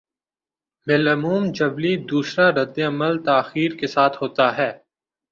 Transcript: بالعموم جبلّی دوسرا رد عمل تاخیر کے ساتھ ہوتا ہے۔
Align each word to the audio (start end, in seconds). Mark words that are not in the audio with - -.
بالعموم 0.87 1.43
جبلّی 1.51 1.93
دوسرا 2.09 2.49
رد 2.49 2.79
عمل 2.79 3.23
تاخیر 3.23 3.71
کے 3.79 3.87
ساتھ 3.87 4.17
ہوتا 4.21 4.47
ہے۔ 4.57 4.71